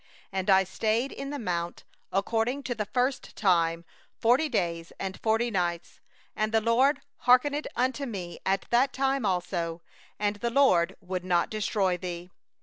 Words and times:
—10Now 0.33 0.49
I 0.51 0.63
stayed 0.63 1.11
in 1.11 1.29
the 1.29 1.37
mount, 1.37 1.83
as 2.11 2.23
at 2.23 2.23
the 2.79 2.89
first 2.91 3.35
time, 3.35 3.85
forty 4.19 4.49
days 4.49 4.91
and 4.99 5.19
forty 5.21 5.51
nights; 5.51 5.99
and 6.35 6.51
the 6.51 6.59
LORD 6.59 7.01
hearkened 7.17 7.67
unto 7.75 8.07
me 8.07 8.39
that 8.43 8.93
time 8.93 9.27
also; 9.27 9.83
the 10.19 10.49
LORD 10.49 10.95
would 11.01 11.23
not 11.23 11.51
destroy 11.51 11.97
thee. 11.97 12.31